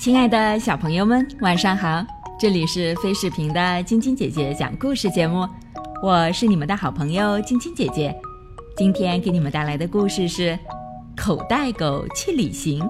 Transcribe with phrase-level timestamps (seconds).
[0.00, 2.02] 亲爱的小朋友们，晚上好！
[2.38, 5.46] 这里是飞视频的晶晶姐姐讲故事节目，
[6.02, 8.18] 我是你们的好朋友晶晶姐姐。
[8.78, 10.52] 今天给你们带来的故事是
[11.14, 12.82] 《口袋狗去旅行》。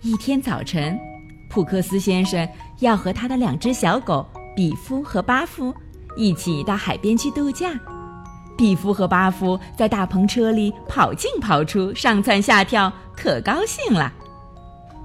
[0.00, 0.98] 一天早晨，
[1.48, 2.48] 普克斯先生
[2.80, 4.26] 要和他的两只小狗
[4.56, 5.72] 比夫和巴夫
[6.16, 7.70] 一起到海边去度假。
[8.58, 14.12] 比夫和巴夫在大篷车里跑进跑出，上蹿下跳，可高兴了。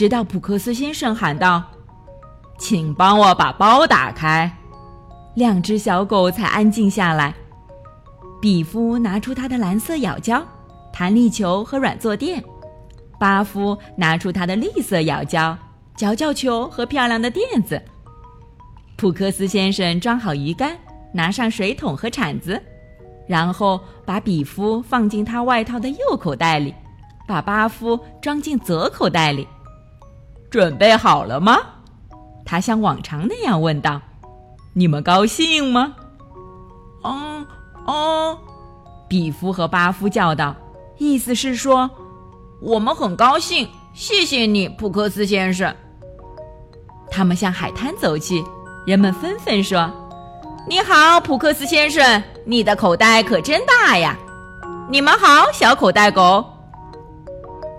[0.00, 1.62] 直到普克斯先生喊道
[2.58, 4.50] ：“请帮我把包打开。”
[5.36, 7.34] 两只小狗才安静下来。
[8.40, 10.42] 比夫拿出他的蓝色咬胶、
[10.90, 12.42] 弹力球和软坐垫，
[13.18, 15.54] 巴夫拿出他的绿色咬胶、
[15.94, 17.78] 嚼嚼球和漂亮的垫子。
[18.96, 20.78] 普克斯先生装好鱼竿，
[21.12, 22.58] 拿上水桶和铲子。
[23.28, 26.74] 然后把比夫放进他外套的右口袋里，
[27.28, 29.46] 把巴夫装进左口袋里。
[30.50, 31.58] 准备好了吗？
[32.44, 34.00] 他像往常那样问道
[34.74, 35.94] ：“你们高兴吗
[37.04, 37.46] ？”“嗯，
[37.86, 38.36] 哦。”
[39.08, 40.54] 比夫和巴夫叫道，
[40.98, 41.88] 意思是说
[42.60, 45.74] ：“我们很高兴，谢谢你，普克斯先生。”
[47.10, 48.44] 他们向海滩走去，
[48.86, 49.90] 人们纷纷说。
[50.68, 54.16] 你好，普克斯先生，你的口袋可真大呀！
[54.88, 56.44] 你们好，小口袋狗。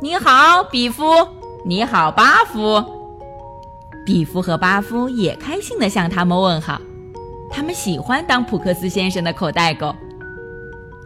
[0.01, 1.05] 你好，比夫。
[1.63, 2.83] 你好，巴夫。
[4.03, 6.81] 比夫和巴夫也开心地向他们问好，
[7.51, 9.95] 他们喜欢当普克斯先生的口袋狗。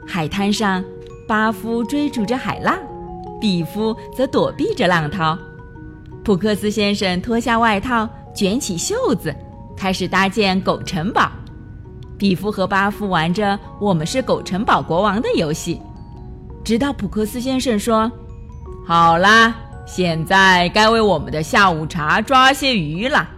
[0.07, 0.81] 海滩上，
[1.27, 2.79] 巴夫追逐着海浪，
[3.41, 5.38] 比夫则躲避着浪涛。
[6.23, 9.35] 普克斯先生脱下外套，卷起袖子，
[9.75, 11.29] 开始搭建狗城堡。
[12.17, 15.81] 比夫和巴夫玩着“我们是狗城堡国王”的游戏，
[16.63, 18.09] 直到普克斯先生说
[18.88, 19.53] ：“好啦，
[19.85, 23.29] 现在该为我们的下午茶抓些鱼了。”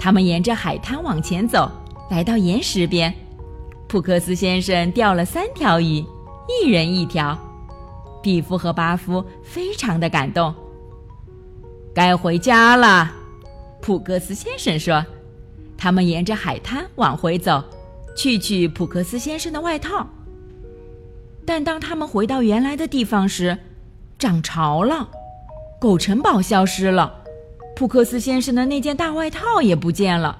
[0.00, 1.70] 他们沿着海滩往前走，
[2.10, 3.12] 来到岩石边。
[3.88, 6.04] 普克斯先生钓了三条鱼，
[6.48, 7.36] 一人一条。
[8.22, 10.54] 比夫和巴夫非常的感动。
[11.94, 13.10] 该回家了，
[13.80, 15.04] 普克斯先生说。
[15.76, 17.62] 他们沿着海滩往回走，
[18.16, 20.04] 去取普克斯先生的外套。
[21.46, 23.56] 但当他们回到原来的地方时，
[24.18, 25.08] 涨潮了，
[25.80, 27.12] 狗城堡消失了，
[27.76, 30.36] 普克斯先生的那件大外套也不见了。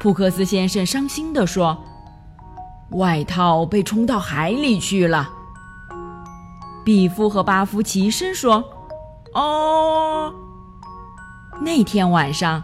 [0.00, 1.76] 普克斯先生伤心地说
[2.92, 5.30] ：“外套被冲到海里去了。”
[6.84, 8.64] 比夫和巴夫齐声说
[9.34, 10.32] ：“哦。”
[11.60, 12.62] 那天晚上。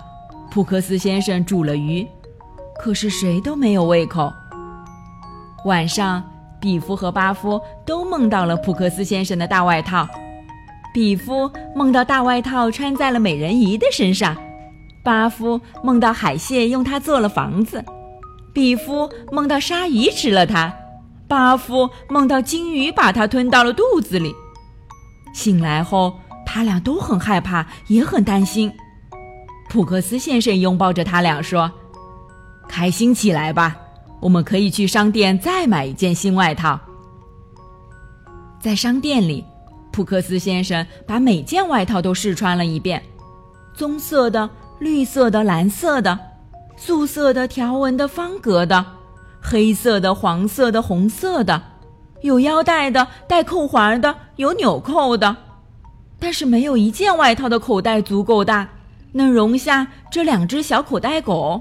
[0.50, 2.04] 普克斯先生煮了鱼，
[2.82, 4.32] 可是谁都没有胃口。
[5.64, 6.20] 晚上，
[6.60, 10.08] 比夫和巴夫都梦到了普克斯先生的大外套。
[10.92, 14.36] 比夫梦到大外套穿在了美人鱼的身上，
[15.02, 17.84] 巴夫梦到海蟹用它做了房子，
[18.52, 20.74] 比夫梦到鲨鱼吃了它，
[21.28, 24.34] 巴夫梦到金鱼把它吞到了肚子里。
[25.32, 28.72] 醒来后，他俩都很害怕，也很担心。
[29.68, 31.70] 普克斯先生拥抱着他俩说
[32.68, 33.76] ：“开心起来吧，
[34.20, 36.80] 我们可以去商店再买一件新外套。”
[38.58, 39.44] 在商店里，
[39.92, 43.02] 普克斯先生把每件外套都试穿了一遍：
[43.74, 46.18] 棕色的、绿色的、蓝色的、
[46.76, 48.84] 素色的、条纹的、方格的、
[49.40, 51.62] 黑色的、黄色的、红色的，
[52.22, 55.36] 有腰带的、带扣环的、有纽扣的，
[56.18, 58.68] 但是没有一件外套的口袋足够大。
[59.12, 61.60] 能容下这两只小口袋狗。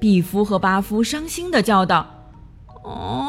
[0.00, 2.04] 比夫和巴夫伤心的叫道
[2.82, 3.28] ：“哦！”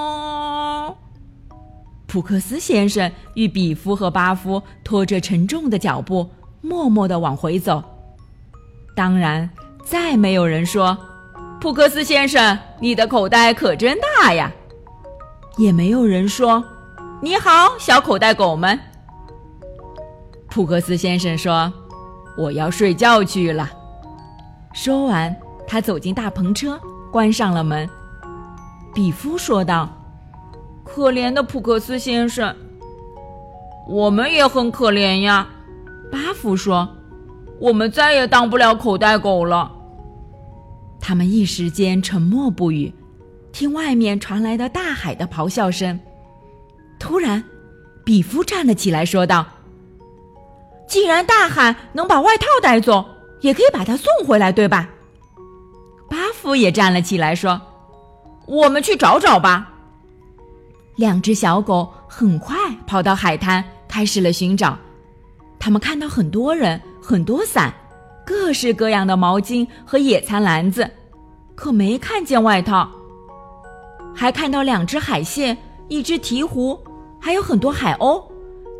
[2.12, 6.30] 普克斯先生与比夫和巴夫拖着沉重的脚步，
[6.60, 7.82] 默默的往回走。
[8.94, 9.50] 当然，
[9.86, 10.98] 再没有人说
[11.62, 14.52] ：“普克斯先生，你的口袋可真大呀！”
[15.56, 16.62] 也没有人说
[17.24, 18.78] ：“你好，小口袋狗们。”
[20.52, 21.72] 普克斯先生说。
[22.38, 23.70] 我要睡觉去了。
[24.74, 25.34] 说完，
[25.66, 26.78] 他走进大篷车，
[27.10, 27.90] 关上了门。
[28.94, 29.90] 比夫说道
[30.94, 32.54] ：“可怜的普克斯先生，
[33.88, 35.48] 我们也很可怜呀。”
[36.12, 36.88] 巴夫说
[37.60, 39.72] ：“我们再也当不了口袋狗了。”
[41.00, 42.94] 他们一时间沉默不语，
[43.54, 45.98] 听外面传来的大海的咆哮声。
[47.00, 47.42] 突然，
[48.04, 49.46] 比夫站了起来，说道。
[50.88, 53.06] 既然大海能把外套带走，
[53.40, 54.90] 也可以把它送回来，对吧？
[56.10, 57.60] 巴夫也站了起来，说
[58.46, 59.70] ：“我们去找找吧。”
[60.96, 64.78] 两只小狗很快跑到海滩，开始了寻找。
[65.60, 67.74] 他们看到很多人、很多伞、
[68.26, 70.90] 各式各样的毛巾和野餐篮子，
[71.56, 72.90] 可没看见外套。
[74.14, 75.58] 还看到两只海蟹、
[75.88, 76.78] 一只鹈鹕，
[77.20, 78.24] 还有很多海鸥，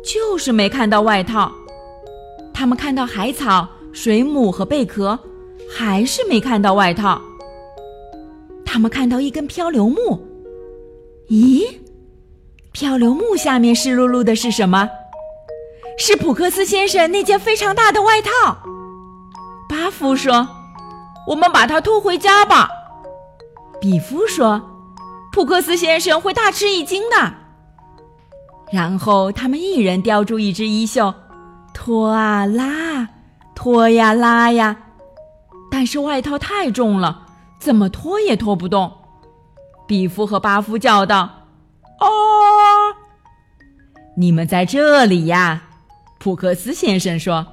[0.04, 1.50] 就是没看到外套。
[2.52, 5.18] 他们看到海草、水母和贝壳，
[5.74, 7.20] 还是没看到外套。
[8.64, 10.20] 他们看到一根漂流木，
[11.28, 11.64] 咦？
[12.72, 14.88] 漂流木下面湿漉漉的是什么？
[15.98, 18.56] 是普克斯先生那件非常大的外套。
[19.68, 20.48] 巴夫说
[21.28, 22.68] ：“我们把它拖回家吧。”
[23.80, 24.62] 比夫说
[25.32, 27.34] ：“普克斯先生会大吃一惊的。”
[28.72, 31.12] 然后他们一人叼住一只衣袖，
[31.74, 33.08] 拖啊拉，
[33.54, 34.76] 拖呀拉呀，
[35.70, 37.26] 但是外套太重了，
[37.58, 38.90] 怎么拖也拖不动。
[39.86, 41.28] 比夫和巴夫叫道
[42.00, 42.08] ：“哦，
[44.22, 45.60] 你们在这里呀！”
[46.20, 47.44] 普克斯先生说：“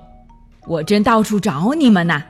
[0.68, 2.24] 我正到处找你们呢。”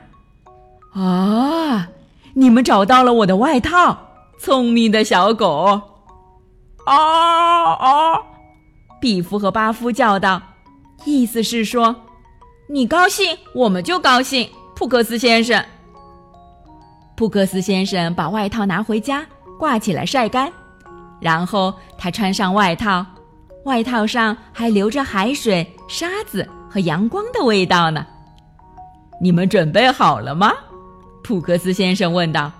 [0.96, 1.88] 啊，
[2.32, 3.98] 你们找到了我的外套，
[4.40, 5.80] 聪明的小狗！
[6.86, 8.20] 啊啊！
[8.98, 10.40] 比夫和巴夫叫道，
[11.04, 11.94] 意思是说
[12.66, 15.62] ：“你高兴，我们就高兴。”普克斯先生。
[17.14, 19.26] 普克斯先生把外套拿回家，
[19.58, 20.50] 挂起来晒干，
[21.20, 23.04] 然后他穿上外套。
[23.64, 28.06] 外套上还留着海水、沙子和阳光的味道呢。
[29.20, 30.52] 你们准备好了吗？
[31.22, 32.50] 普克斯先生问道。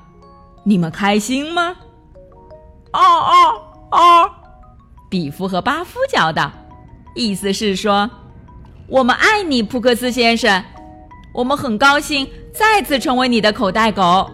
[0.63, 1.75] 你们开心吗？
[2.93, 3.63] 哦哦
[3.93, 4.31] 哦！
[5.09, 6.53] 比夫和巴夫叫道，
[7.15, 8.09] 意思是说，
[8.87, 10.63] 我们爱你，普克斯先生。
[11.33, 14.31] 我们很高兴再次成为你的口袋狗。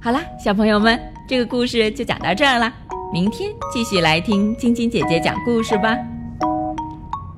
[0.00, 2.72] 好了，小朋友们，这个故事就讲到这儿了。
[3.12, 5.94] 明天继续来听晶晶姐姐讲故事吧。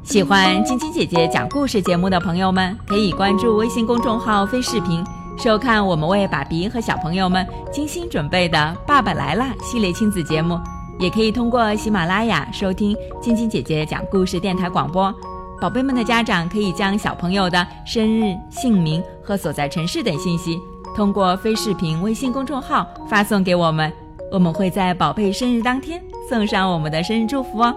[0.05, 5.05] 喜欢晶晶姐姐讲故事节目的朋友们，可以关注微信公众号“飞视频”，
[5.37, 8.56] 收看我们为爸比和小朋友们精心准备的
[8.87, 10.56] 《爸爸来啦》系列亲子节目。
[11.00, 15.12] 也可以通过喜马拉雅收听晶晶姐姐讲故事电台广播。
[15.61, 20.56] 宝贝们的家长可以将小朋友的生日、姓名和所在城市等信息，
[20.94, 23.93] 通过飞视频微信公众号发送给我们。
[24.35, 27.73] 我们会在宝贝生日当天送上我们的生日祝福哦，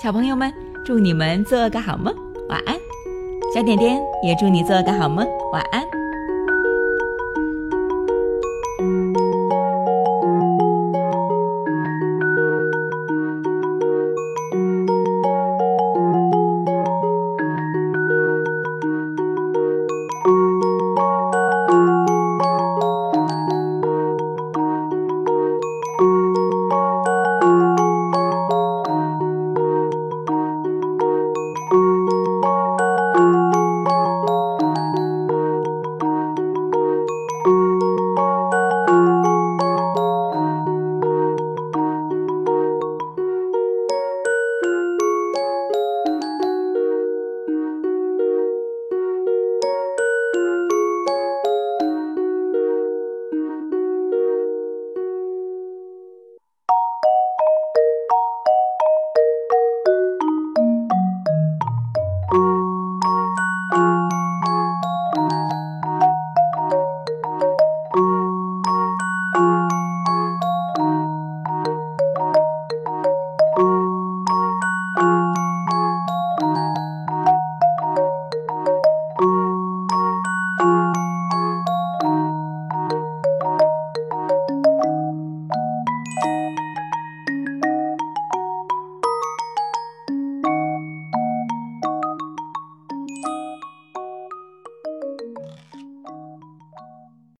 [0.00, 0.52] 小朋友们，
[0.86, 2.14] 祝你们做个好梦，
[2.48, 2.76] 晚安。
[3.52, 5.99] 小点点也祝你做个好梦，晚安。